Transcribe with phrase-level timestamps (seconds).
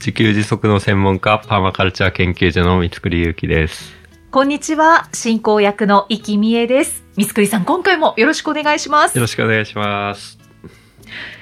[0.00, 3.92] 自給自足の専門家、パーマカルチャー研究所の三つくりゆうきです。
[4.30, 7.04] こんにちは、進行役の生きみえです。
[7.18, 9.20] 三つくりさん、今回もよろしくお願いしますよ。
[9.20, 10.38] ろしくお願いします。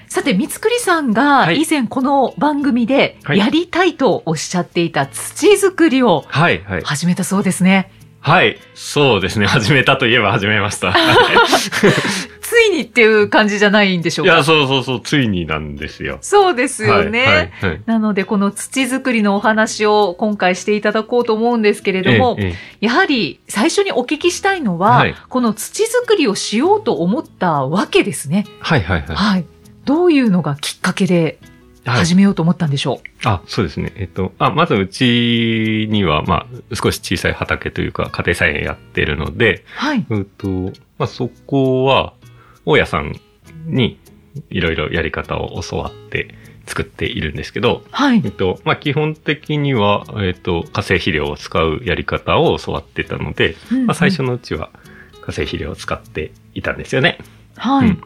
[0.08, 6.82] さて、三つくりさんがはい以前この番組ではいやりたいとおっしゃっていた土作りをはい、はい。
[6.82, 7.76] 始めたそうですね。
[7.76, 7.90] はい。
[8.74, 9.46] そうですね。
[9.48, 10.94] 始めたといえば始めました。
[12.40, 14.44] ついにっていう感じじゃないんでしょいうや、か。
[14.44, 16.18] そうそうそう、ついになんですよ。
[16.22, 17.18] そうですよね。
[17.20, 17.48] はい、はい。
[17.60, 22.46] はいなので、この土作りのお話を今回していただこうと思うんですけれども、ええ
[22.82, 28.46] えやはり最初にお聞きしたいのは、はいこの土作りをしようと思ったわけですね。
[28.48, 29.16] えはい、はい、はい。
[29.16, 29.44] はい。
[29.84, 31.57] どういうのがきっかけではい
[31.88, 33.92] 始めようと思ったんでしょあ、そうですね。
[33.96, 39.62] えっと、あ、まずうちには、まあ、少し小さい畑というか、家庭菜園やってるので、う。
[39.76, 40.06] はい。
[40.08, 40.48] うんと、
[40.98, 42.14] まあ、そこは、
[42.64, 43.18] 大家さん
[43.66, 43.98] に
[44.50, 46.34] いろいろやり方を教わって
[46.66, 48.30] 作っているんですけど、はいえっ。
[48.30, 54.28] と、まあ、基本的には、えっと、化成肥料を使うやり方を教わってたので、まあ、最初の。
[54.28, 54.70] のうちは
[55.22, 57.18] 化成肥料を使っていたんですよね。
[57.56, 57.88] はい。
[57.88, 58.00] うん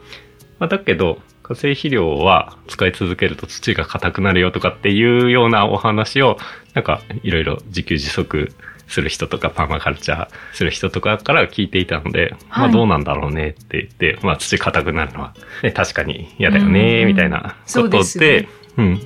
[0.58, 1.18] まあ、だけど、
[1.52, 6.38] 化成肥料は使い続けると土が硬くなるよとかっていうようなお話を、
[6.74, 8.52] なんかいろいろ自給自足
[8.88, 19.00] する人とかパーマカルチャーする人とかから聞いていたので、まはいあどうなんだろうねって言って、まあ土硬くなるのは、ね、確かに嫌だようんね、うんみたいなことですよねで、うん。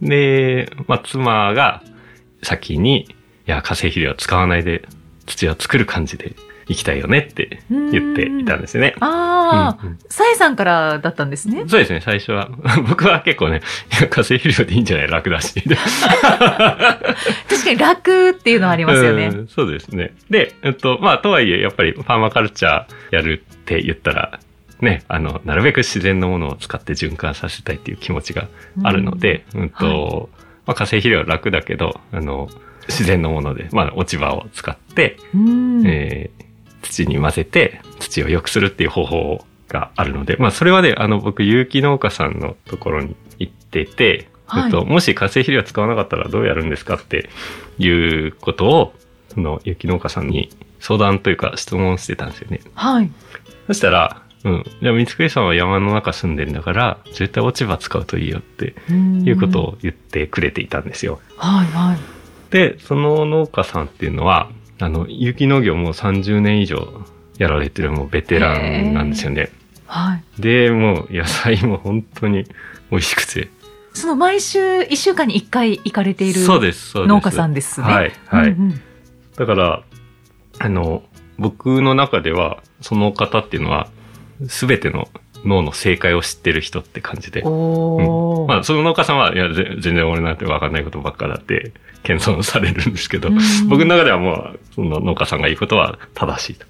[0.00, 1.82] で、まあ妻が
[2.42, 4.82] 先に、いや、化成肥料使わないで
[5.26, 6.34] 土を作る感じで
[6.68, 8.94] いきたいよねって言っていたんですよね。
[9.00, 11.64] ああ、うんうんさえさんからだったんですね。
[11.66, 12.50] そうですね、最初は。
[12.88, 13.62] 僕は結構ね、
[13.98, 15.08] いや、化成肥料でいいんじゃない？
[15.08, 15.54] 楽だし。
[15.68, 15.76] 確
[17.64, 19.26] かに楽っていうのはありますよね。
[19.28, 20.12] うんそうですね。
[20.30, 24.40] で、えっと、まあ、とはいえ、やっぱりパーマカルチャーやるって言ったら、
[24.80, 28.46] ね、あの、なるべく自然のものを使って循環させたいっていう気持ちが
[28.84, 30.28] あるので、うん、と、
[30.66, 32.48] まあ、化成肥料は楽だけど、あの、
[32.88, 35.82] 自然のもので、まあ、落ち葉を使って、うん。
[35.86, 36.47] えー
[36.88, 47.28] 土に混ぜて土を良くするっていう方法があるので、まあそれはね、あの僕有機農家さんのところに行ってて、はいと、もし化成肥料使わなかったらどうやるんですかって
[47.78, 48.94] いうことを、
[49.34, 50.50] その有機農家さんに
[50.80, 52.60] 相談というか質問してたんですよね。
[52.74, 53.10] はい。
[53.66, 54.64] そしたら、うん。
[54.80, 61.20] じゃあ、三つさんは山の中住んでんだから、絶対落ち葉使うといいよっていうことを言ってくれていたんですよ。
[61.36, 61.98] はいはい。
[62.50, 64.48] で、その農家さんっていうのは、
[64.80, 67.04] あの、有機農業もう30年以上
[67.38, 69.50] やられてるもうベテランなんですよね。
[69.86, 70.40] はい。
[70.40, 72.44] で、もう野菜も本当に
[72.90, 73.48] 美味しくて。
[73.94, 77.08] その毎週一週間に一回行かれているそうです、そうです。
[77.08, 77.86] 農家さんですね。
[77.86, 78.50] はい、はい。
[78.50, 78.80] うんうん
[79.38, 79.84] だから、
[80.58, 81.04] あの、
[81.38, 83.88] 僕の中では、その方っていうのは、
[84.48, 85.08] すべての
[85.44, 87.42] 脳の正解を知ってる人って感じで。
[87.44, 91.72] おーまあ、その農家さんは、いや、ぜ全然俺なんて分かんないことばっかだって、
[92.02, 93.38] 謙遜されるんですけど、うん
[93.68, 96.66] 僕の中ではもう、その農家さんが言うことは正しいと。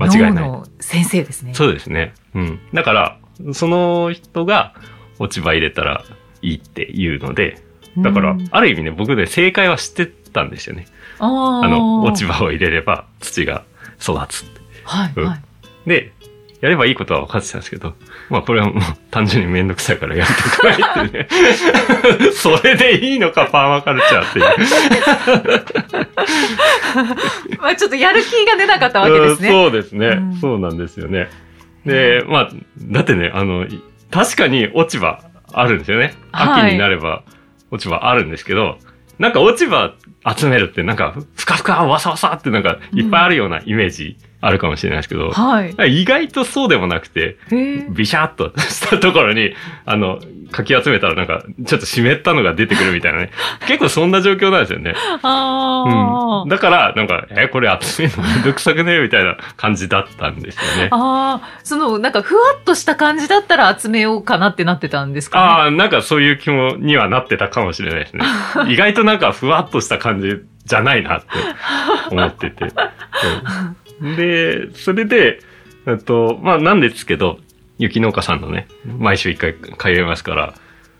[0.00, 1.54] 間違いない脳の先生ですね。
[1.54, 2.14] そうですね。
[2.34, 2.60] うん。
[2.72, 3.18] だから、
[3.52, 4.74] その人が
[5.18, 6.04] 落ち葉入れたら
[6.42, 7.62] いいって言うので、
[7.98, 10.86] だからうん、ある意味ね、僕ね、正解は知ってたんですよね。
[11.18, 11.28] あ
[11.66, 13.64] の、落ち葉を入れれば土が
[14.00, 14.44] 育つ
[14.84, 15.88] はいはい。
[15.88, 16.12] で、
[16.60, 17.94] やればいいことは分かってたんですけど、
[18.30, 21.28] まあこれはもう単純にめんどくさいからやりたくないってね。
[22.34, 24.44] それでいいのか、パーマカルチャーっていう。
[27.62, 29.48] まあちょっとやる気が出なかったわけですね。
[29.50, 31.28] うんそうですね、うんそうなんですよね。
[31.86, 33.80] で、まあ、だってね、あの、い
[34.10, 35.20] 確かに落ち葉
[35.52, 36.14] あるんですよね。
[36.32, 37.22] はい秋になれば
[37.70, 38.78] 落ち葉あるんですけど、
[39.18, 39.94] なんか落ち葉
[40.36, 46.02] 集めるってなんか、ふかふか、わさわさってなんかいっぱいあるようなイメージあるかもしれないですけど、はい。
[46.02, 47.36] 意外とそうでもなくて、
[47.90, 49.52] ビシャーっとしたところに、
[49.84, 50.20] あの、
[50.52, 53.30] かき集めたらなんか、ちょっと湿ったのが出てくるみたいなね。
[53.66, 54.94] 結構そんな状況なんですよね。
[55.22, 56.48] あーうん。
[56.48, 60.88] だから、なんか、え、これ集めるのめんどくさくねみたいな感じだったんですよね。
[60.92, 65.44] ああ、その、なんか、ふわっとした感じだったら集めようかなってなってたんですかね？
[65.44, 68.24] ああ、なんかそういう気もにはなってたかもしれないですね。
[68.72, 71.26] 意外となんかふわっとした感じじゃないなって
[72.10, 72.64] 思ってて。
[72.64, 72.72] うん
[74.00, 75.40] で、それで、
[75.86, 77.38] えっと、まあなんですけど、
[77.78, 80.54] 雪農家さんのね、毎週一回通いますから、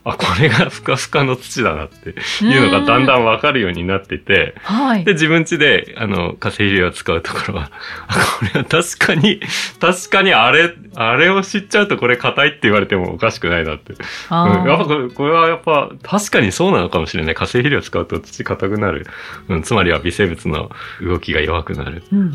[0.05, 2.11] あ、これがふかふかの土だなって
[2.45, 5.13] いうのがだんだんわかるようになってて、はいで、。
[5.13, 7.71] 自分家で、あの、化成肥料を使うところは、
[8.07, 9.41] あこれは確かに、
[9.81, 13.95] 確かにあれ、あれを知っちゃうとこれ硬いって言われてもおかしくないなって。
[14.31, 17.35] あうん、やっぱーこれこれはやっぱ確かにそうなのかもしれない。
[17.35, 19.07] 化成肥料を使うと土硬くなる。
[19.49, 20.71] うん、つまりは微生物の
[21.03, 22.03] 動きが弱くなる。
[22.13, 22.31] うんうんう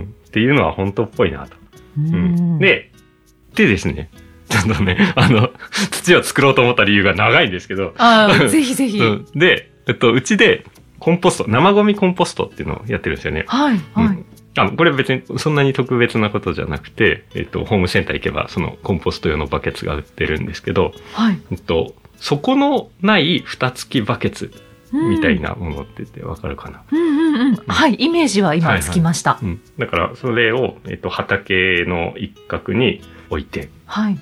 [0.00, 0.14] ん。
[0.28, 1.56] っていうのは本当っぽいなと。
[1.98, 2.56] うんううん。
[2.56, 2.58] ん。
[2.58, 2.92] で、
[3.54, 4.10] でですね、
[4.48, 5.49] ちょっとね、あの、
[5.90, 8.98] 土を作ろうと思った理由が長いんですけど、あー ぜひぜひ。
[8.98, 10.64] うん、で、えっと、うちで
[10.98, 13.44] コンポスト、生ゴミコンポストっていうのをやってるんですよね。
[13.46, 14.26] はい、はいうん。
[14.56, 21.38] あこれ別にそんなに特別なことじゃなくて、えっと、ホームセンター行けばそのコンポスト用のバケツが売ってるんですけど、はい。
[21.52, 24.52] えっと、底のない蓋付きバケツ
[24.92, 25.50] みたいな。
[25.50, 27.56] なものって言ってわかるかな、うんうんうん。
[27.66, 29.38] はい、イメージは今つきました。
[29.42, 34.18] うん、だからそれを、えっと、畑の一角に置いて、はい。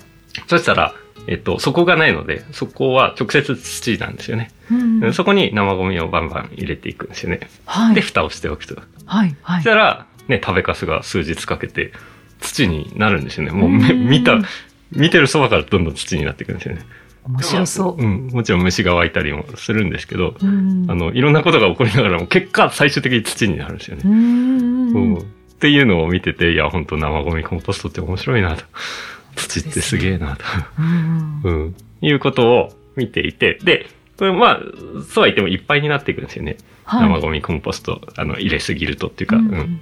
[0.47, 0.95] そしたら、
[1.29, 4.51] えっと、底がないので、そこは直接土なんですよね。
[4.71, 7.37] うんうんそこに生ゴミをバンバン入れていくんですよね。
[7.39, 8.01] で、はい。
[8.01, 8.77] 蓋をしておくと。
[9.07, 9.37] はい。
[9.43, 9.65] はいそし。
[9.65, 11.93] たら、ね、食べかすが数日かけて
[12.41, 13.53] 土になるんですよね。
[13.53, 14.39] もうめうん見た、
[14.91, 16.83] 見てるそばからどんどん土になっていくんですよね。
[17.25, 18.03] 面白そう。
[18.03, 18.29] うん。
[18.29, 24.09] もちろん虫が湧いたりもするんですけど、うんあの、いろんなことが起こりながらも、結果、最終的に土になるんですよねう。
[24.09, 28.65] んうんっていうのを見てて、いや、本当生ゴミコンポストって面白いなと。
[29.39, 30.45] 土ってすげえなと。
[30.79, 31.77] うんうん。
[32.01, 33.87] いうことを見ていて、で、
[34.19, 34.61] これまあ、
[35.09, 36.57] そうは言ってもいっぱいになっていくんですよね。
[36.85, 39.81] はい生ゴミコンポスト、あの、入れすぎるとっていうか、ううんん。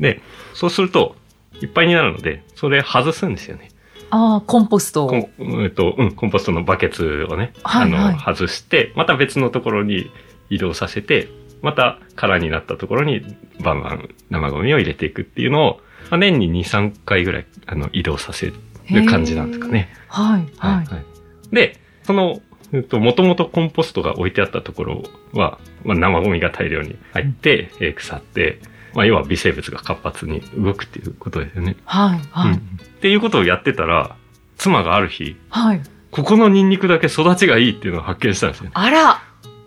[0.00, 0.20] で、
[0.54, 1.14] そうすると、
[1.60, 3.70] いっぱいになるので、それ外すんですよね。
[4.10, 5.08] ああ、コンポストを。
[5.08, 10.10] コンえっと、うん、コンポストのバケツをね、はいはいあの、外して、また別のところに
[10.48, 11.28] 移動させて、
[11.60, 13.22] また空になったところに
[13.60, 15.80] バンバン生ゴミを入れていくっていうのを、
[16.10, 18.52] まあ、年に2、3回ぐらい、あの、移動させ
[18.90, 19.88] る感じなんですかね。
[20.08, 20.46] はい。
[20.58, 20.84] はい。
[20.84, 21.54] い。
[21.54, 22.40] で、その、
[22.72, 25.02] えっと、もともとコンポストが置いてあったところ
[25.32, 28.60] は、まあ、生ゴミが大量に入って、えー腐って、
[28.94, 31.76] まあ、要は微生物が活発に動くっていうことですよね。
[31.84, 32.20] はい。
[32.30, 32.52] はい。
[32.52, 34.16] うんっていうことをやってたら、
[34.56, 35.80] 妻がある日、はい。
[36.10, 38.70] ここのニンニクだけ育ちがいいっていうのを発見したんですよね。
[38.74, 39.22] あら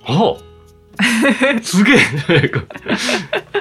[0.05, 0.37] あ
[1.61, 2.63] すげえじゃないか。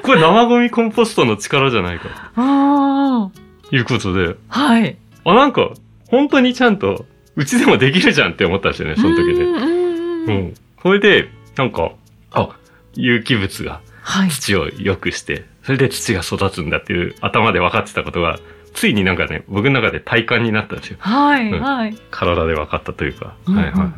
[0.02, 2.32] これ生ゴミコンポストの力じゃないか。
[2.34, 3.30] あ
[3.68, 4.58] ということで、あ。
[4.58, 4.96] はい。
[5.24, 5.70] あ、なんか、
[6.08, 7.06] 本当にちゃんと、
[7.36, 9.44] うちでもできるじゃんって思ったんですよね、その時で。
[9.44, 10.36] うんうんううん。
[10.48, 10.54] ん。
[10.82, 11.92] それで、なんか、
[12.32, 12.48] あ、
[12.94, 14.30] 有機物がはい。
[14.30, 18.38] 土を良くして、それで土が育つんだっていう頭で分かってたことが、
[18.74, 20.96] ついになんかね、僕の中で体感になったんですよ。
[21.00, 21.50] はい。
[21.50, 21.94] うんはい。
[22.10, 23.34] 体で分かったというか。
[23.46, 23.92] うんうんはいは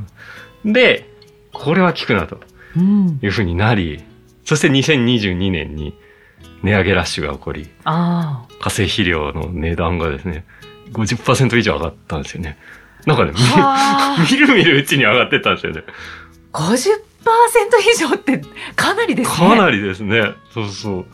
[0.64, 0.72] い。
[0.72, 1.08] で、
[1.52, 2.40] これは効くなと
[2.76, 3.19] うん。
[3.22, 4.02] いうふうになり、
[4.44, 5.94] そして2022年に
[6.62, 10.44] 値上げラッシュが起こり、あ化成肥料の値段がですね、
[10.92, 12.58] 50%以上上がったんですよね。
[13.06, 13.32] なんかね。
[14.30, 15.82] みる みるうちに上がってったんですよね。
[16.52, 16.92] 50%
[17.92, 18.42] 以上って
[18.76, 19.48] かなりですね。
[19.48, 20.32] かなりですね。
[20.52, 21.06] そうそう。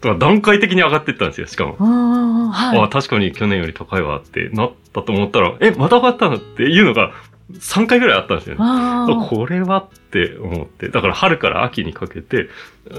[0.00, 1.76] だから段階的に上がってったんですよ、しかも。
[1.80, 2.50] うん。
[2.50, 2.78] はい。
[2.78, 7.12] あ確かに去年より高いわってなったと思ったら、え、また上がったのっていうのが
[7.52, 8.60] 3回ぐらいあったんですよね。
[8.62, 9.26] ああ。
[9.26, 10.88] これはって思って。
[10.88, 12.48] だから春から秋にかけて、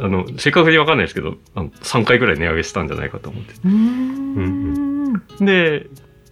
[0.02, 3.54] あの、正確にわかんないですけど、あの3回ぐらい値上げしたんじゃないかと思って。
[3.54, 5.14] うーん。
[5.40, 5.88] で、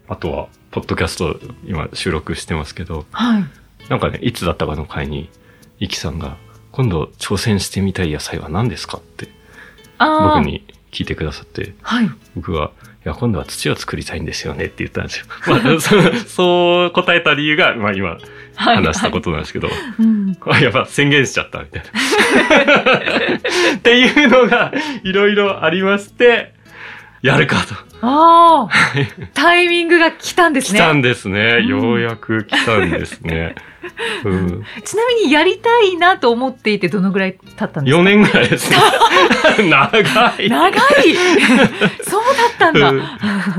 [0.07, 3.45] あとは、ポッドキャスト今収録してますけど、はい。
[3.89, 5.29] なんかね、いつだったかの回に、
[5.79, 6.37] イキさんが、
[6.71, 9.27] 今度挑戦してみたい野菜は何ですかって。
[9.99, 10.45] 僕。
[10.45, 12.09] に聞いてくださって、はい。
[12.35, 12.71] 僕は、
[13.05, 15.25] いや、今度は土を作りたいんですよねって言ったんですよ。
[15.47, 18.17] まあ、そそう答えた理由が、まあ今
[18.55, 18.75] はい。
[18.75, 20.37] 話したことなんですけど、うん。
[20.47, 23.37] あ、やば、宣言しちゃったみたいな。
[23.75, 24.71] っていうのが、
[25.03, 26.53] いろいろありまして、
[27.21, 27.92] やるかと。
[28.05, 28.69] ああ。
[29.33, 30.79] タイミングが来たんですね。
[30.79, 31.59] 来たんですね。
[31.61, 33.55] うんようやく来たんですね。
[34.23, 38.77] うん、ちなみにやりたいなと思っていてどのぐらい経ったんですか？4年ぐらいですね。
[39.69, 40.49] 長い。
[40.49, 40.79] 長い
[42.03, 42.89] そうだったんだ。
[42.89, 42.93] う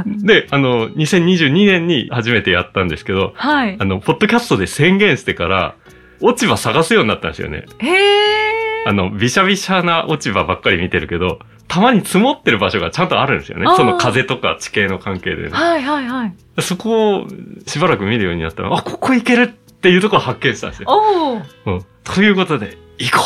[0.08, 3.84] んで、あの、2022年に初めてやったんですけど、はいあ。
[3.84, 5.74] の、ポッドキャストで宣言してから、
[6.20, 7.64] 落ち葉探すようになったんですよね。
[7.78, 8.84] へえ。
[8.86, 13.72] あの、びしゃびしゃな落ち葉ばっかり見てるけど、たまに積もってる場所がちゃんとあるんですよねあ。
[13.72, 15.50] ーその風とか地形の関係でね。
[15.50, 16.34] はいはいはい。
[16.62, 17.26] そこを
[17.66, 20.88] しばらく見るようになったら、あ、ここ行けるっていうところを発見したんですよ。
[20.88, 21.32] お
[21.70, 21.74] お。
[21.74, 23.18] うん、ということで、行こ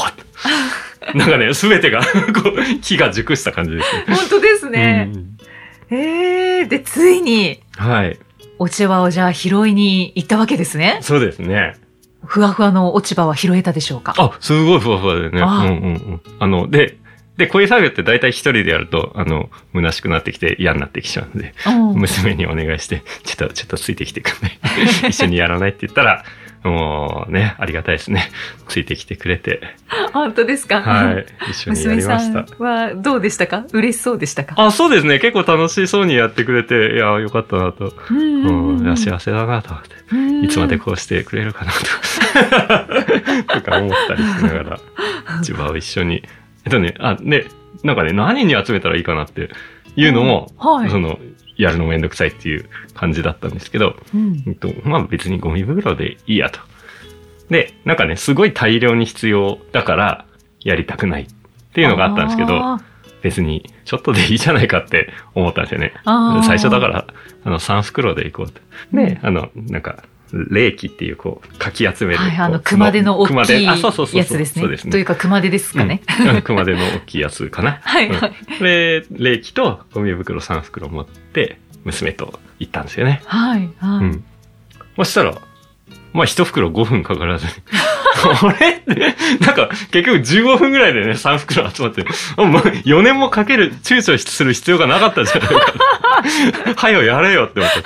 [1.14, 2.00] う なんかね、すべてが、
[2.34, 4.04] こう、木が熟した感じですね。
[4.08, 5.10] 本当ですね。
[5.14, 5.38] うん
[5.90, 8.18] ええで、ついに、はい。
[8.58, 10.98] 落ち葉をじゃあ拾いに行ったわけですね。
[11.00, 11.76] そうですね。
[12.26, 14.14] ふわふわの落ち葉は拾えたでしょうか？
[14.18, 15.38] あ、すごいふわふわでね。
[15.38, 16.20] うんあうんうん。
[16.40, 16.98] あの、で、
[17.38, 24.58] で、こういう作業って大体一人でやると、あの、虚しくなってきて嫌になってきちゃうので、うん娘にお願いして、ちょっと、ちょっとついてきてくんない？
[25.10, 26.24] 一緒にやらないって言ったら、
[26.64, 28.30] もうね、ありがたいですね。
[28.66, 29.60] ついてきてくれて。
[30.12, 30.82] 本当ですか？
[30.82, 31.26] はい。
[31.50, 32.62] 一緒にや娘さりましたん。
[32.64, 33.64] はどうでしたか？
[33.72, 34.54] 嬉しそうでしたか？
[34.56, 35.20] あ、そうですね。
[35.20, 37.94] 結構楽しそうにやってくれて、いや、よかったなと。
[38.10, 39.90] うんうん、幸せだなと思って。
[40.10, 41.78] うんいつまでこうしてくれるかなと。
[43.54, 44.80] とか思ったりしながら、
[45.42, 46.22] 千葉を一緒に。
[46.68, 47.46] えっとね、あ、で、
[47.82, 49.50] なんかね、何に集めたらいいかなって
[49.96, 51.18] いうのも、はいその、
[51.56, 56.60] やるのめんどくさいっていう感じだったんですけど、うんうんと、まあ別にゴミ袋でいいやと。
[57.50, 60.24] で、なんかね、すごい大量に必要だから、
[60.60, 61.26] やりたくないっ
[61.72, 62.80] ていうのがあったんですけど、あ
[63.22, 65.92] 別にちょっとでいいじゃないかって思ったんですよね。
[66.04, 67.06] 最初だから、
[67.44, 68.60] あの、3袋で行こうと。
[68.92, 72.18] で、あの、なんか、冷気っていう、こう、かき集める。
[72.18, 73.64] はい、あの、熊手の大熊きい。
[73.64, 74.62] やつですね。
[74.62, 74.90] そうですね。
[74.90, 76.02] というか、熊手ですかね。
[76.20, 77.80] うんうん熊手の大きいやつかな。
[77.84, 78.32] はい、うんはい。
[78.62, 83.22] で、冷気とゴミ袋3袋持って、娘と行ったんですよね。
[83.24, 84.04] はい、はい。
[84.04, 84.24] うん。
[84.96, 85.34] そしたら、
[86.12, 87.46] まあ一袋5分かからず
[88.18, 88.48] に。
[88.48, 92.04] あれって、なんか結局15分ぐらいでね、3袋集まって、
[92.36, 95.74] あもう4年もかける、躊躇する必要がなかったじゃないか。
[96.76, 97.78] はよやれよって思って。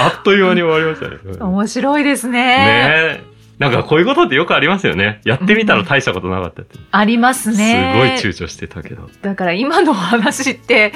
[0.00, 1.38] あっという間に終わりましたね。
[1.40, 2.32] 面白いですね。
[2.32, 3.38] ねえ。
[3.58, 5.20] なんかこういうことってよくありますよね。
[5.24, 6.78] やってみたら大したことなかったって。
[6.92, 8.16] ありますすごいね。
[8.20, 9.10] 躊躇してたけど。
[9.22, 10.92] だから今のお話って、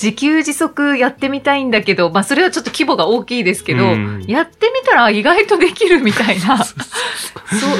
[0.00, 6.74] 自給自足やってみたいんだけど、まあそれはちょっと規模が大きいですけど、うんやってみたら意外とできるみたいな、 そ、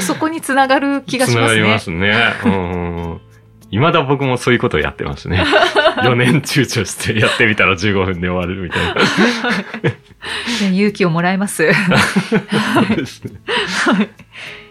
[0.03, 1.79] そこにつながる気がしますねつながりま。
[1.79, 2.35] すね。
[2.45, 3.21] うん。
[3.71, 5.45] 未だ僕もそういうことをやってますね。
[6.03, 8.95] 4年躊躇してやってみたら15分で終わるみたいな。
[10.61, 11.71] いや勇気をもらいます。
[11.73, 13.41] そうですね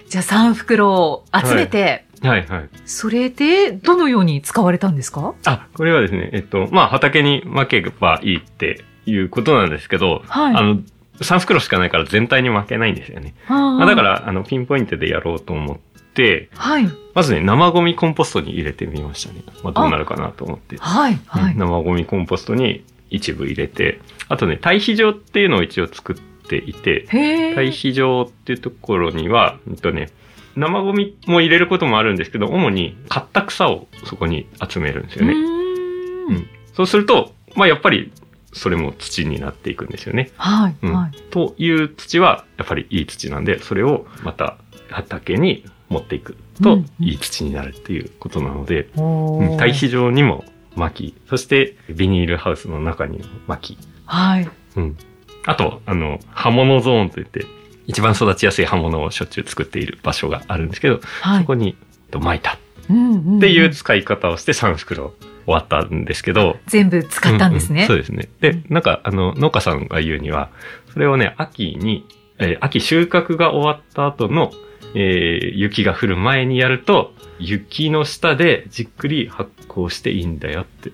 [0.09, 2.45] じゃあ3袋を集めて、はいはい。
[2.85, 5.35] それでどのように使われたんですか？
[5.45, 10.81] あ、これはですね、えっと、まあ畑に負けばいいっていうことなんですけど、はいあの、
[11.19, 13.33] 3袋しかないから全体に負けないんですよね。
[13.47, 15.77] まあ、だから、あの、ピンポイントでやろうと思っ
[16.13, 16.87] て、はい。
[17.13, 19.41] まずね、生ゴミコンポストに入れてみましたね。
[19.63, 20.77] まあ、どうなるかなと思って。
[20.77, 21.19] はい。
[21.25, 21.55] はい。
[21.55, 27.55] 生ゴミコンポストに一部入れて、あとね、堆肥場っていうのを一応作っていて、へえ。
[27.55, 30.09] 堆肥場っていうところには、うんとね、
[30.57, 35.33] 生ゴミも入れることもあるんですけど、主に買った草をそこに集めるんですよね。
[35.33, 36.47] うんん。
[36.73, 38.11] そうすると、まあやっぱり、
[38.53, 40.31] それも土になっていくんですよね。
[40.35, 40.75] はい。
[40.81, 41.11] うんはい。
[41.29, 44.57] という土は、やっぱりいい土なんで、それをまた
[44.89, 50.43] 畑に持っていくといい土になるっていうことなので、うん堆肥場にも
[50.75, 54.49] 巻き、そしてビニールハウスの中にも巻き、はい。
[54.75, 54.97] うん。
[55.45, 57.45] あと、あの、刃物ゾーンといって、
[57.87, 61.39] 一番育ちやすい刃物をしょっちゅう作っている場所があるんですけど、はい。
[61.41, 61.75] そこに
[62.11, 65.13] と巻いたっていう使い方をして3袋
[65.45, 67.81] 終わったんですけど、全部使ったんですね。
[67.81, 68.29] ううそうですね。
[68.41, 70.49] で、なんか、あの、農家さんが言うには、
[70.93, 72.05] それをね、秋に、
[72.39, 74.51] えー秋収穫が終わった後の、
[74.93, 80.89] えー雪が降る前にやると、雪の下でじっくり発酵していいんだよって、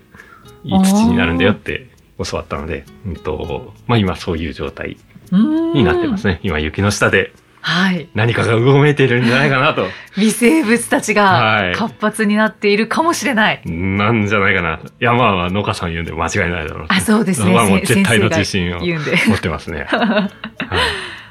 [0.64, 1.90] いい土になるんだよって
[2.24, 4.98] 教わったので、うんと、まあ今そういう状態
[5.38, 6.40] にになってますね。
[6.44, 8.10] 今雪の下ではい。
[8.14, 9.88] 何かがうごめいているんじゃないかなと。
[10.20, 13.62] 微生物たちはいが活発になっているかもしれない。
[13.66, 14.80] なんじゃないかな。
[15.00, 17.54] いや、まあまあ、農家さん言うんで間違いないだろうとあ、そうですね。
[17.54, 19.18] まあもうせ絶対の自信を言うんで。
[19.28, 19.88] 持ってますね。
[19.90, 20.30] はい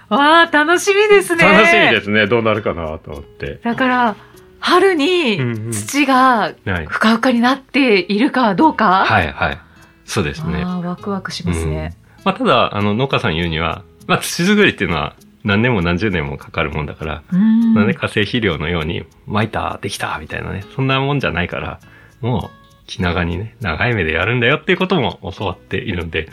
[0.09, 1.45] わあ、楽しみですね。
[1.45, 2.27] 楽しみですね。
[2.27, 3.61] どうなるかなと思って。
[3.65, 4.17] だから、
[4.59, 6.87] 春にうんうん土がはい。
[6.87, 9.05] ふかふかになっているかどうか。
[9.07, 9.59] はい、はい。
[10.05, 10.63] そうですね。
[10.65, 11.95] ああ、ワクワクしますね。
[12.25, 17.75] まあ、ただ、あの、農家さん言うには、まあ、土作りっていうのは何年も何十年もかかるもんだから、うん。
[17.75, 21.81] なんで化成肥料のように、巻いた、できた、みたいなね、そんなもんじゃないから、
[22.21, 26.29] もう、気長にね、長い目でやるんだよっていうことも教わっているんで、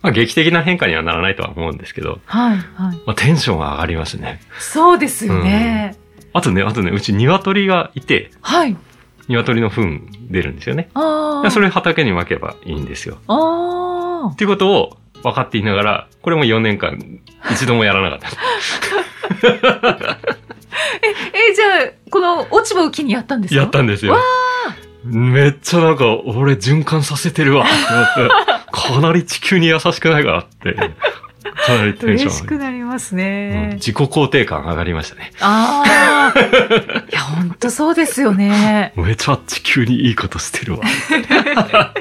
[0.00, 2.96] まあ、劇的な変化にはならないとは思うんですけど、はい、はい。
[3.06, 4.40] まあ、テンションは上がりますね。
[4.58, 5.96] そうですよね。
[6.32, 8.76] あとね、あとね、うち鶏がいて、はい。
[9.28, 10.90] 鶏の糞出るんですよね。
[10.94, 11.50] ああ。
[11.50, 13.18] それ畑に巻けばいいんですよ。
[13.28, 14.36] ああっ。
[14.36, 16.98] ていうことを分かっていながら、これも4年間
[17.50, 18.28] 一度もやらなかった。
[21.32, 23.60] え、じゃあ、この落ち葉を機にやったんですか？
[23.60, 24.20] やったんですよわ。
[25.04, 28.34] めっちゃなんか、俺循環させてるわって思って。
[28.72, 30.74] かなり地球に優しくないかなって。
[30.74, 33.70] かなりテンシ嬉しョン上がくなりまする、うんね。
[33.74, 35.32] 自己肯定感上がりましたね。
[35.40, 35.82] あ
[36.34, 36.38] あ。
[37.10, 38.92] いや、ほんとそうですよね。
[38.96, 40.80] めちゃ地球にいいことしてるわ。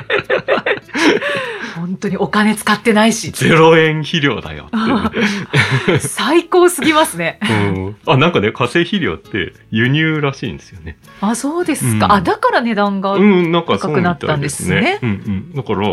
[1.75, 3.31] 本当にお金使ってないし。
[3.31, 7.39] ゼロ円肥料だよって、 最高すぎますね。
[7.41, 7.95] うん。
[8.05, 10.97] あ、なんかね、化成肥料って輸入らしいんですよね。
[11.21, 12.05] あ、そうですか。
[12.05, 13.15] うんあ、だから値段が。
[13.17, 15.53] 高くなったんですねうんうん。
[15.55, 15.87] だから、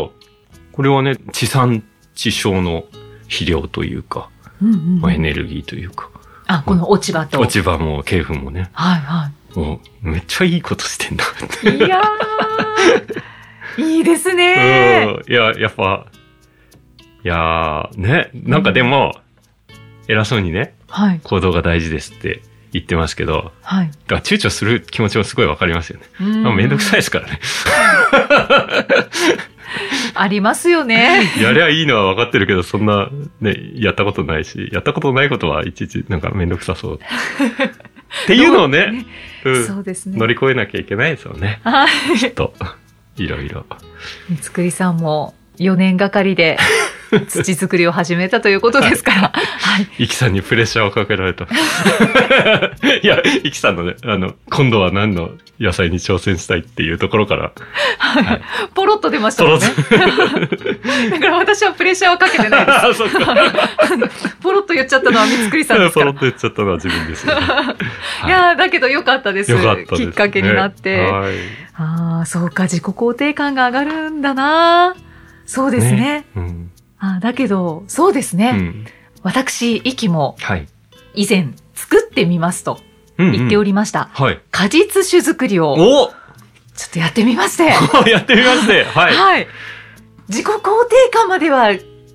[0.71, 1.83] これはね、地産
[2.15, 2.85] 地消の
[3.23, 4.29] 肥料というか、
[4.61, 6.09] うんうんまあ、エネルギーというか、
[6.47, 7.39] あ、この落ち葉と。
[7.39, 11.69] 落ち葉も鶏粉もね、はいはもうめっちゃいいことしてんだって。
[11.69, 11.77] い。
[11.77, 13.23] いやー、
[13.77, 15.21] いいですね。
[15.25, 15.31] うん。
[15.31, 16.05] いや、やっぱ、
[17.23, 19.13] いやー、ね、なんかでも、
[20.07, 23.87] 偉そうにね、はい行動が大事ですって言ってますけど、はい。
[23.87, 26.05] だから躊躇する気持ちもすごいわかりますよね。
[26.19, 27.39] うんまあめんどくさいですからね。
[30.15, 31.29] ありますよね。
[31.41, 33.09] やりゃいいのは分かってるけど、そんな、
[33.39, 36.99] ね、やったことないし、やったことないことはいちいちなんかめんどくさそう。
[36.99, 36.99] っ
[38.25, 39.05] ていうのをね、
[39.43, 40.17] うんそうですね。
[40.17, 41.59] 乗り越えなきゃいけないですよね。
[41.63, 42.17] はい。
[42.17, 42.53] きっと。
[43.23, 43.65] いろいろ。
[44.29, 46.57] 三つくりさんも4年がかりで
[47.27, 49.31] 土作りを始めたということですから。
[49.33, 50.03] はい。
[50.03, 51.45] イキさんにプレッシャーをかけられた。
[53.01, 57.51] いや、イキさんのね、あの、今度は何の野菜に挑戦したいっていうところから、
[57.97, 58.41] はい。
[58.73, 59.67] ポロッと出ましたもんね。
[61.09, 62.77] だから私はプレッシャーをかけてないです。
[62.77, 63.35] あ、そっか。
[64.41, 66.19] ポロッと言っちゃったのは三つくりさんですからポロッ。
[66.19, 67.47] と言っちゃったのは自分ですよね。
[68.25, 69.51] いやーだけどよかったです。
[69.51, 70.07] よかったです、ね。
[70.07, 71.01] きっかけになって。
[71.01, 71.33] はい。
[71.75, 74.95] ああ、そうか、自己肯定感が上がるんだな。
[75.45, 76.25] そうですね。
[76.35, 76.71] うん。
[76.99, 78.51] あーだけど、そうですね。
[78.55, 78.85] うん。
[79.23, 80.67] 私、息もはい。
[81.15, 82.79] 以前作ってみますと
[83.17, 84.09] 言っておりりました。
[84.13, 84.39] はい。
[84.51, 86.11] 果実酒作りをお
[86.75, 87.65] ちょっとやってみまして。
[88.09, 88.83] やってみまして。
[88.85, 89.15] はい。
[89.15, 89.47] はい。
[90.29, 91.71] 自己肯定感までは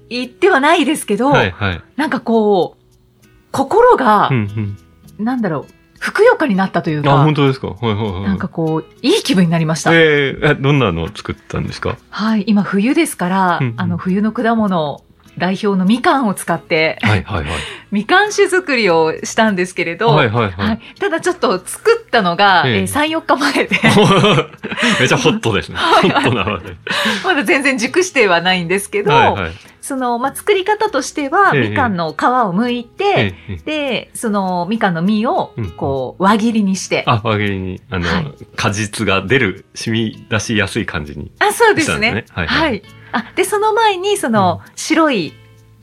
[0.08, 1.82] 言ってはないですけど、はい、はい。
[1.96, 4.76] なんかこう、心が、うん、
[5.18, 5.24] うん。
[5.24, 5.72] なんだろう、
[6.04, 7.68] ふくよかになったというあ、か本、当ですか？
[7.68, 8.22] はい、はい、はい。
[8.24, 9.90] なんかこう、いい気分になりました。
[9.94, 11.96] えーえ、どんなのを作ったんですか？
[12.10, 15.03] はい、今冬ですから、うんうんあの冬の果物
[15.38, 17.52] 代表のみかんを使って、はい、はい、はい。
[17.90, 21.00] みかん酒作りをしたんですけれど、はい、はい、ははいい。
[21.00, 23.80] ただちょっと作ったのが、えええー3、4日前で、
[25.00, 25.76] めちゃホットですね。
[26.02, 26.76] ホットな話題。
[27.24, 29.52] まだ全然熟してはないんですけど、はい、はい。
[29.80, 32.16] その、まあ、作り方としては、ええみかんの皮を
[32.54, 37.04] 剥いて、ええで、そのみかんの実をうん、こう、輪切りにして。
[37.06, 38.24] あ、輪切りに、あの、はい
[38.56, 41.30] 果実が出る、染み出しやすい感じに。
[41.38, 42.24] あ、そうですね。
[42.30, 42.82] はいは、はいい
[43.14, 45.32] あ、で、その前に、その、白い、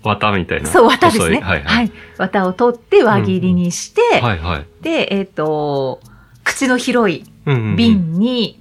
[0.03, 0.69] 綿みたいな。
[0.69, 1.39] そう、綿ですね。
[1.39, 1.91] はい、はい。
[2.17, 4.65] 綿を取って輪切りにして、はい、はい。
[4.81, 6.01] で、えっ、と、
[6.43, 7.75] 口の広いうんうんうん。
[7.75, 8.59] 瓶に、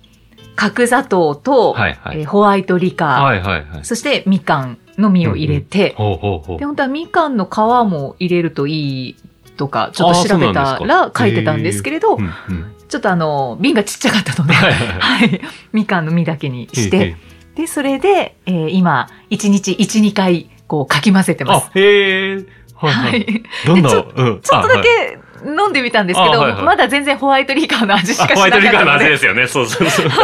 [0.54, 2.20] 角砂糖と、はい、はい。
[2.20, 3.84] えーホワイトリカー、はい、はい、はい。
[3.84, 6.66] そしてみかんの実を入れて、ほうほうほうで、。
[6.66, 9.16] 本当はみかんの皮も入れるといい
[9.56, 15.40] とか、ちょっと調べたら書いてたんですけれど、うんうんちょっとあの、瓶がちっちゃかったので、はい、はい。
[15.72, 17.16] みかんの実だけにしへて、
[17.54, 22.34] で、それで、えー今、1日1、2回、こう、かき混ぜてますあ。、へえ。
[22.74, 22.92] はい、は。
[22.92, 23.42] はいい。
[23.66, 24.40] どんちょうん。
[24.40, 28.68] ちょっとだけ飲んでみたんですけど、あはいはいまだ全然ホワイトリカーの味しかあ、しなかったので。
[28.70, 29.46] ホワイトリカーの味ですよね。
[29.46, 30.08] そうそうそう。
[30.10, 30.14] だ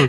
[0.00, 0.06] け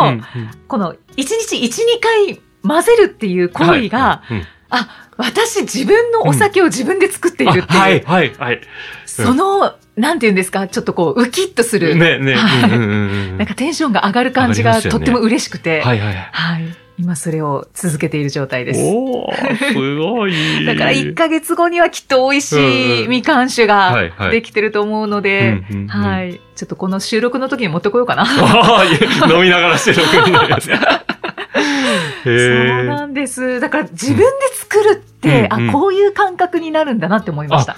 [0.00, 0.24] ど、うんうん
[0.68, 8.60] この1日1、2回混ぜるっていう行為が、はいうんあ、私自分のお酒を自分で作っているっていう、あはい、はい、はい。
[9.06, 12.34] その、なんていうんですか、ちょっとこう、ウキッとする、ね、ね。
[12.34, 12.94] はいうんうんう
[13.34, 16.14] んなんかテンションが上がる感じ上がとっても嬉しくて、はい、はい。
[16.14, 16.64] はい。
[16.96, 18.80] 今それを続けている状態です。
[18.80, 20.34] おー、すごい。
[20.64, 23.96] だから1ヶ月後にはきっと美味しうんうんいみかん酒が
[24.30, 26.40] できてると思うので、うんうんうんはい。
[26.54, 28.24] ちょっとこの収録の時に持ってこようかな。
[29.28, 30.70] 飲みながらしてるわけになります
[32.22, 32.84] そうえ。
[32.84, 33.58] なんです。
[33.58, 37.76] だから自分で作るって、うんうんあ、こういう感覚になるんだなって思いました。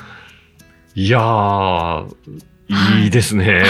[0.97, 2.07] いやー、
[3.03, 3.63] いいですね。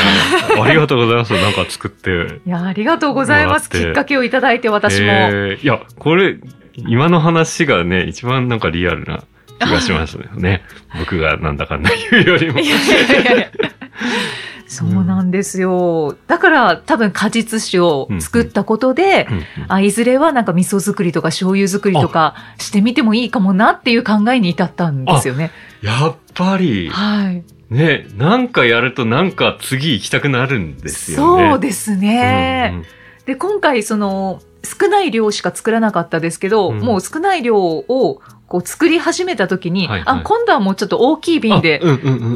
[0.62, 1.32] ありがとうございます。
[1.32, 2.40] なんか作って。
[2.46, 3.68] いや、ありがとうございます。
[3.68, 5.06] きっかけをいただいて私も。
[5.08, 6.38] えーいや、これ、
[6.76, 9.24] 今の話がね、一番なんかリアルな
[9.58, 10.62] 気がしますよね。
[11.00, 12.60] 僕がなんだかんだ言うよりも。
[12.60, 13.50] いやいやいやいや
[14.68, 16.16] そうなんですよ。
[16.26, 25.50] だから多分果実酒を作ったことで、うんうんあいずれはなんか味噌作りとか醤油作りとかしてみてもいいかもなっていう考えに至ったんですよね。
[25.82, 27.44] やっぱり、はい。
[27.70, 31.50] ね、なんかやるとなんか次行きたくなるんですよね。
[31.50, 32.70] そうですね。
[32.72, 32.84] うんうん
[33.26, 41.80] で、今回その少ない量しか作らなかったですけど、うんもう少ない量をこう作り始めた時に、はいはいあ、今度はもうちょっと大きい瓶で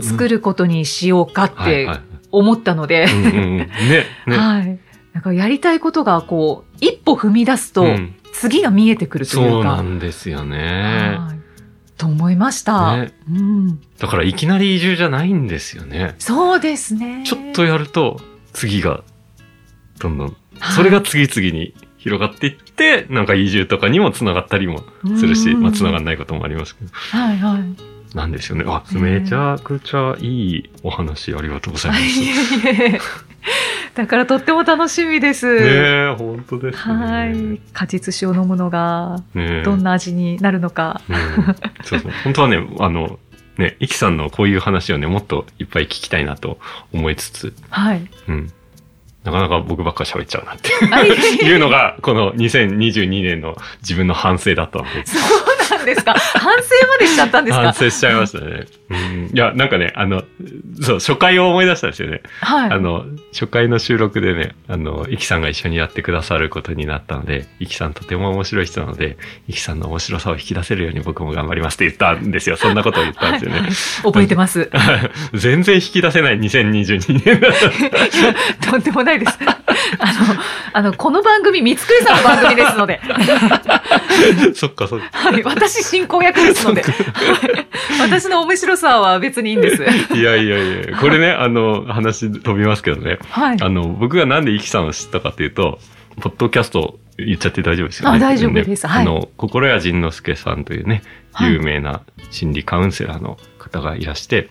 [0.03, 1.89] 作ることにしようかって
[2.33, 3.71] 思ったので、ね、
[4.27, 4.37] ね。
[4.37, 4.79] はい。
[5.13, 9.77] なんかやりたいことがこう、一歩踏み出すと、うん次が見えてくるといそううか。
[9.77, 11.17] なんですよね。
[11.19, 11.40] はい
[12.01, 13.81] と思いました、ねうん。
[13.99, 16.15] だからいきなり移住じゃないんですよね。
[16.19, 17.25] そうですね。
[17.27, 18.19] ちょっとやると
[18.55, 19.05] 次が
[19.99, 20.37] どんどん、はい
[20.75, 24.83] それが次々に広がっていって、なんか移住とかにも繋がったりも
[25.19, 26.91] するし、うんまあ繋がんないこともありますけど。
[26.93, 27.63] はいはい。
[28.15, 28.65] なんですよね。
[28.67, 33.01] あ、ねめちゃくちゃいいお話ありがとうございます。
[33.95, 35.47] だ だからとっても楽しみです。
[35.55, 36.95] ねえ、本当ですね。
[36.95, 37.61] はい。
[37.73, 39.23] 果実酒を飲むのが、
[39.65, 41.01] どんな味になるのか。
[41.09, 41.17] うん
[41.85, 42.13] そうそう。
[42.25, 43.19] 本当はね、あの、
[43.59, 46.59] ね、イキさんのこういう話をね、もっといっぱい聞きたいなと
[46.93, 48.07] 思いつつ、はい。
[48.29, 48.53] うん。
[49.25, 50.71] なかなか僕ばっか喋っちゃうなって
[51.45, 55.07] いうのが、この2022年の自分の反省だったので。
[55.07, 56.15] そうなんですか？
[56.15, 57.63] 反省までしちゃったんですか？
[57.63, 57.75] 反。
[57.75, 58.67] 省しちゃいましたね。
[58.91, 60.25] うん、いや、なんかね、あの、
[60.83, 62.23] そう、初回を思い出したんですよね。
[62.41, 62.71] はい。
[62.73, 72.57] あの、初回の収録でね、あの、イキさんが一緒にやってくださることになったので、イキさんとても面白い人なので、イキさんの面白さを引き出せるように僕も頑張りますって言ったんですよ。
[72.57, 73.69] そんなことを言ったんですよね。
[74.03, 74.69] 覚えてます。
[75.35, 77.41] 全然引き出せない2022年。
[78.69, 79.39] とんでもないです。
[80.01, 83.01] あの、あの、この番組、三つくりさんの番組ですので、
[84.55, 85.07] そっかそっか。
[85.13, 86.95] はい、私進行役ですので、はい
[88.01, 89.83] 私の面白さは別にいいんです。
[90.15, 93.19] いやいやいや、これね、あの、話飛びますけどね。
[93.31, 93.57] はい。
[93.61, 95.79] あの、僕がなんでイキさんを知ったかっていうと、
[96.21, 98.17] ポッドキャスト言っちゃって大丈夫ですよね。
[98.17, 104.49] あ大丈夫ですはいあの、心谷仁之助さんというね、はい有名な心理カウンセラーの方がいらして、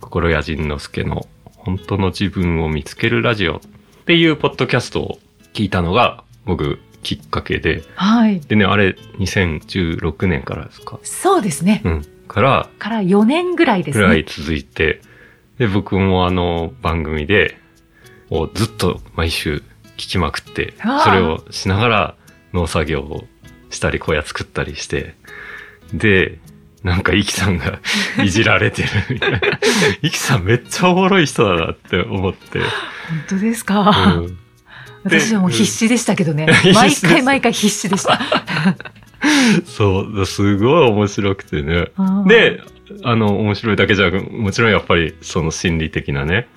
[0.00, 3.60] 心谷仁之助の本当の自分を見つけるラジオっ
[4.06, 5.18] ていうポッドキャストを
[5.52, 8.40] 聞いたのが、僕、きっかけで、はい。
[8.40, 11.82] でね、あれ、2016年からですかそうですね。
[11.84, 12.06] うん。
[12.30, 14.24] から、から4年ぐらいですぐらいね。
[14.28, 15.00] 続いて、
[15.58, 17.58] で、僕もあの番組で、
[18.30, 19.62] もうずっと毎週
[19.96, 22.14] 聞きまくってそれをしながら
[22.54, 23.24] 農作業を
[23.70, 25.14] したり、小屋作ったりして、
[25.92, 26.38] で、
[26.82, 27.78] なんか、イキさんが
[28.24, 29.40] いじられてるみたいな。
[30.00, 32.58] イキさんめっちゃおもろい人だなって思って。
[32.60, 32.68] 本
[33.28, 33.90] 当ですか？
[34.16, 34.38] うん、
[35.04, 36.46] 私はもう必死でしたけどね。
[36.74, 38.18] 毎回毎回必死でした。
[39.64, 41.90] そう、すごい面白くてね。
[42.26, 42.60] で、
[43.04, 46.48] あの、面白いだけじゃなく、もちろんやっぱりその心理的なね、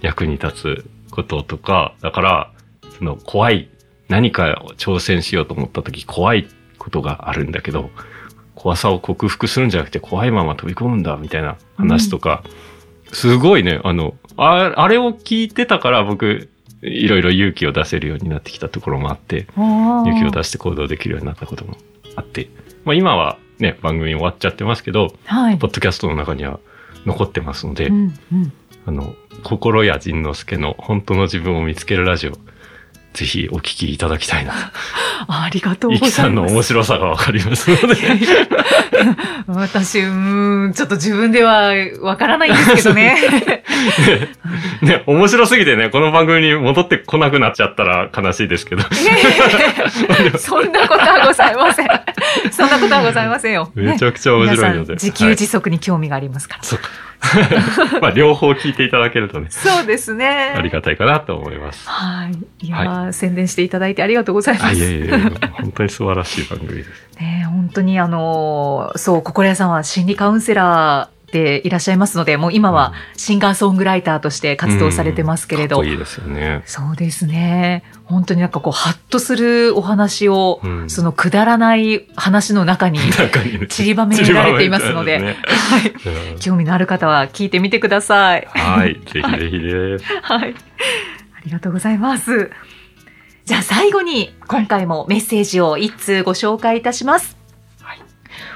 [0.00, 2.50] 役に立つこととか、だから、
[2.98, 3.68] その怖い、
[4.08, 6.46] 何かを挑戦しようと思った時怖い
[6.78, 7.90] ことがあるんだけど、
[8.54, 12.42] 怖さを克服するんじゃなくて怖いまま飛び込むんだみたいな話とか、
[13.12, 16.48] すごいね、あの、ああれを聞いてたから僕、
[16.82, 21.76] いろいろ勇気を出せるようになってきたところもあって、勇勇気を出して行動できるようになったことも
[22.16, 22.48] あって、
[22.84, 25.58] まあ今はね、番組終わっちゃってますけど、はい。
[25.58, 26.60] ポッドキャストの中には
[27.06, 28.52] 残ってますので、うんうん
[28.84, 32.32] あの、心や仁之助の本当の自分を見つけるラジオ、
[33.12, 34.72] ぜひお聞きいただきたいな。
[35.28, 36.10] ありがとうイございます。
[36.10, 37.96] キさんの面白さがわかりますので。
[39.46, 43.16] 私、うーん、ちょっと自分ではわからないんですけどね。
[44.82, 48.82] ね、面白すぎてね、この番組に戻ってこなくなっちゃったら悲しいですけど。
[50.38, 51.88] そんなことはございません。
[52.50, 53.70] そんなことはございませんよ。
[53.74, 54.94] めちゃくちゃ面白いので。
[54.94, 56.62] 自給自足に興味がありますから。
[56.62, 56.88] そうか。
[58.00, 60.54] まあ、両方聞いていただけるとね、そうですね。
[60.56, 61.88] ありがたいかなと思います。
[61.88, 62.28] は
[62.60, 62.66] い。
[62.66, 64.74] いやー、宣伝していただいてありがとうございまあ、す。
[64.76, 65.10] いえいえ、
[65.52, 66.90] 本当に素晴らしい番組です。
[67.20, 75.76] ねえ本当にあのーそう、心屋さんは心理カウンセラーでいらっしゃいますので、もう今はシンガーソングライターとして活動されてますけれど。
[75.76, 76.62] かっこいいですよね。
[76.66, 77.82] そうですね。
[78.04, 82.98] 本当になんかこう、ハッとするお話を、うんそのくだらない話の中に
[83.68, 86.32] 散りばめられていますので、散りばめてはい。
[86.32, 88.46] うん興味のある方は聞いてみてください。
[88.48, 88.94] はい。
[89.12, 90.04] ぜひぜひです。
[90.22, 90.54] はい。
[91.34, 92.50] ありがとうございます。
[93.44, 97.41] じゃあ最後に今回もメッセージを一通ご紹介いたします。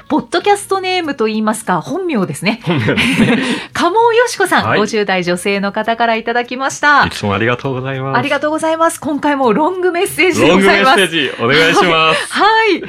[0.07, 2.61] はいポッドキャストネームと言いますか、本名ですね。
[2.63, 3.37] 本名ですね。
[3.73, 7.09] 加茂よしこさん、はい50代女性の方からいただきましたい。
[7.09, 8.17] つもありがとうございます。
[8.17, 9.01] ありがとうございます。
[9.01, 10.99] 今回もロングメッセージでロングメございます。
[10.99, 12.31] ッセージお願いします。
[12.33, 12.83] はい。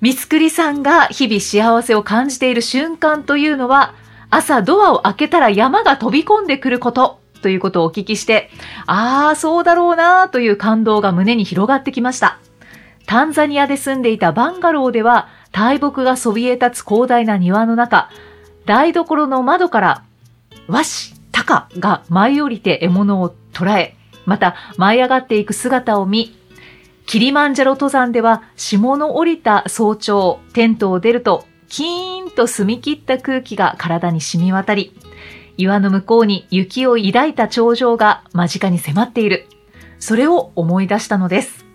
[0.00, 3.94] 三つくりさんが日々幸せを感じている瞬間というのは、
[4.30, 8.50] 朝ドアを開けたら山が飛び込んでくることということをお聞きして、
[8.86, 12.38] ああ、そうだろうなという感動が胸に広がってきました。
[13.06, 18.10] タンザニアで住んでいたバンガローでは、大木がそびえ立つ広大な庭の中、
[18.64, 20.04] 台所の窓から
[20.68, 26.32] 和紙、タカが舞い降りて獲物を捕らえ、また舞い上がっていく姿を見、
[27.06, 34.94] キリマンジャロ登山では霜の降りた早朝、テントを出ると、キーンと澄み切った空気が体に染み渡り、
[35.56, 39.48] 岩の向こうに雪を抱いた頂上が間近に迫っている。
[39.98, 41.67] それを思い出したのです。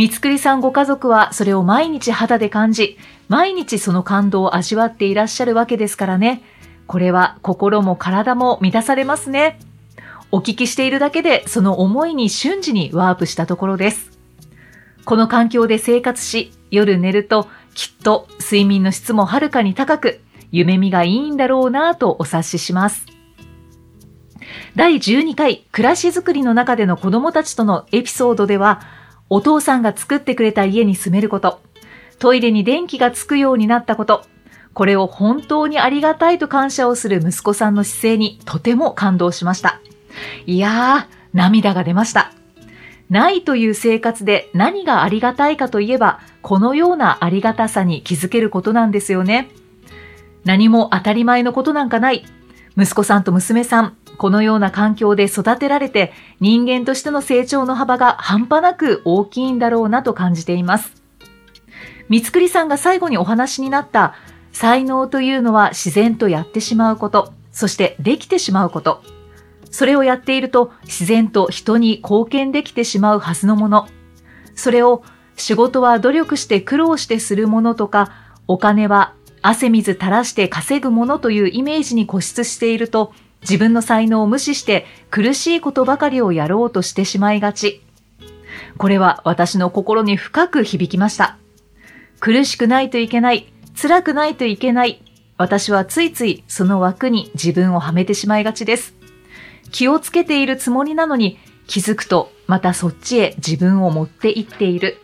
[0.00, 2.96] 三つくりさんご家族はそれを毎日肌で感じ、
[3.28, 6.42] 毎日その感動を味わっていらっしゃるわけですからね。
[6.86, 9.58] これは心も体も満たされますね。
[10.30, 14.18] お聞きしているだけでその思いに瞬時にワープしたところです。
[15.04, 23.04] この環境で生活し、夜寝るときっと睡眠の質もはるかに高く、夢見がいいんだろうなぁとお察しします。
[24.74, 28.80] 第12回暮らしづくりの中での子供たちとのエピソードでは、
[29.30, 31.62] お父さんが作ってくれた家に住めること、
[32.18, 34.24] トイレに電気がつくようになったこと、
[34.74, 39.80] これを本当にありがたいと感謝をする息子さんの姿勢にとても感動しました。
[40.46, 42.32] いやー、涙が出ました。
[43.08, 49.48] ないという生活で何がありがたいかといえば、このようなありがたさに気づけることなんですよね。
[50.44, 52.24] 何も当たり前のことなんかない。
[52.76, 60.92] 息子さんと娘さん、このような環境で育てられて人間としての成長の幅が半端なく大きいんだろうなと感じています。
[62.10, 64.14] 三つくりさんが最後にお話になった
[64.52, 69.02] 才能というのは自然とやってしまうこと、そしてできてしまうこと。
[69.70, 73.88] それをやっていると自然と人に貢献できてしまうはずのもの。
[74.54, 75.02] それを
[75.36, 78.12] 仕事は努力して苦労してするものとか、
[78.48, 87.82] お金は汗水垂らして稼ぐものというイメージに固執していると、自分の才能を無視して苦しいことばかりをやろうとしてしまいがち。
[88.76, 91.38] これは私の心に深く響きました。
[92.20, 95.02] 苦しくないといけない、辛くないといけない。
[95.38, 98.94] 私はついついその枠に自分をはめてしまいがちです。
[99.72, 104.98] 気をつけているつもりなのに気づくとまたそっちへ自分を持っていっている。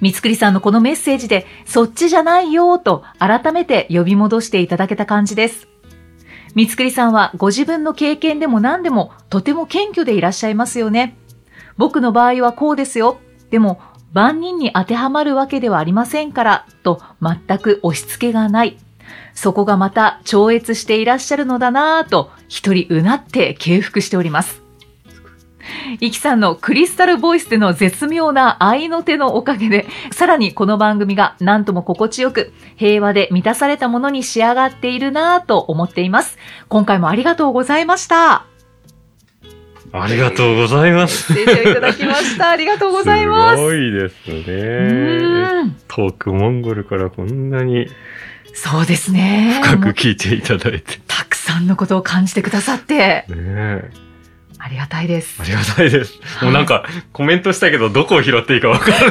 [0.00, 5.67] 三つくりさんのこのメッセージでそっちじゃないよと改めて呼び戻していただけた感じです。
[6.54, 11.16] 三つくりさんはご自分の経験でも何でもとても謙虚でいらっしゃいますよね。
[11.76, 13.18] 僕の場合はこうですよ。
[13.50, 13.80] でも
[14.12, 18.78] 万人に当てはまるわけではありませんからと全く押し付けがない。
[19.34, 24.67] そこがまた超越していらっしゃるのだなぁと一人うなって敬服しております。
[26.00, 36.38] イキさんのクリスタルボイスでの絶妙な愛の手のおかげで、さらにこの番組が何とも心地よく、平和で満たされたものに仕上がっているなぁと思っています。
[36.68, 38.46] 今回もありがとうございました。
[39.90, 41.32] ありがとうございます。
[41.32, 42.50] メッセージをいただきました。
[42.50, 43.56] ありがとうございます。
[43.56, 45.74] すごいですうね。
[45.88, 47.88] トークモンゴルからこんなに
[48.52, 49.60] そうですね。
[49.62, 51.00] 深く聞いていただいて。
[51.06, 53.90] たくさんのことを感じてくださって、ねえ。
[54.68, 55.44] ありがたいですあ。
[55.44, 56.20] りがたいです。
[56.42, 59.10] もうなんか、コメントしたけど、どこを拾っていいかわからない。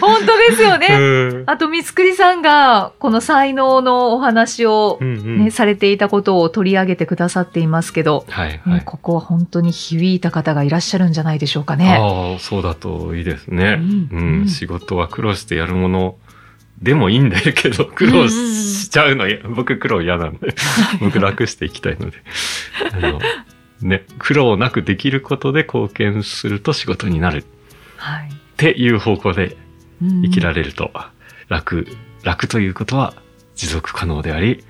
[0.00, 0.88] 本当ですよね。
[0.90, 8.74] うんあと、三つくりさんが、この才能のお話をう、んうんね、されていたことを取り上げてくださっていますけど、はいはい。
[8.76, 11.98] ねここは本当に響いた方がいらっしゃるんじゃないでしょうかね。
[12.00, 13.78] ああ、そうだといいですね。
[13.78, 16.16] うんうん、うん仕事は苦労してやるもの
[16.80, 20.54] でもいいんだけど、苦労しちゃうの、僕苦労嫌なんで、
[21.00, 22.16] 僕楽していきたいので。
[22.92, 23.20] あの
[23.80, 27.44] ね、苦労なくできることで貢献すると仕事になるっ
[27.96, 28.30] はい。
[28.56, 29.56] ていう方向で
[30.02, 30.90] うん生きられると、
[31.48, 31.86] 楽、
[32.22, 33.14] 楽ということは
[33.54, 34.64] 持続可能であり、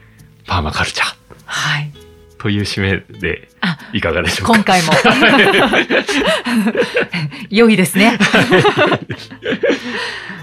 [0.46, 1.90] パーマカルチャーはい。
[2.38, 4.54] という締めであ、いかがでしょうか？
[4.54, 4.92] 今回も。
[7.50, 8.18] 良いですね。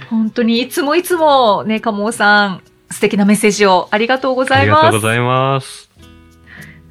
[0.10, 4.82] 本当にいつもいつもね、かもおさん、素敵なメッセージをありがとうござあいます。
[4.82, 5.91] りがとうございます。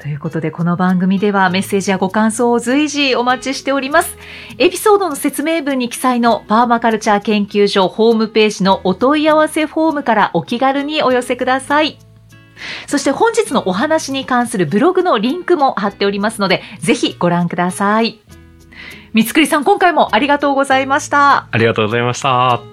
[0.01, 4.17] ということで、この番組ではメッセージやご感想を随時お待ちしております。
[4.57, 11.99] エピソードの説明文に記載のパーマカルチャー研究所ホームページのお問い合わせフォームからお気軽にお寄せください。
[12.87, 18.21] そして本日のお話に関するブログのリンクも貼っておりますので、ぜひご覧ください。
[19.13, 21.47] 三つくりさん、今回もありがとうございました。
[21.51, 22.70] ありがとうございました。